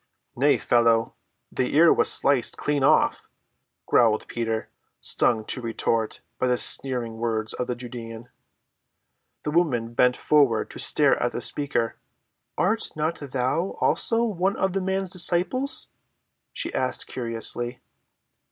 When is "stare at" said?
10.79-11.33